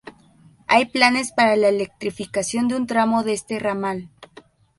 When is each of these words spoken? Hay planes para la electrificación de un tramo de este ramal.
Hay 0.65 0.85
planes 0.85 1.31
para 1.31 1.55
la 1.55 1.67
electrificación 1.69 2.67
de 2.67 2.75
un 2.75 2.87
tramo 2.87 3.23
de 3.23 3.33
este 3.33 3.59
ramal. 3.59 4.09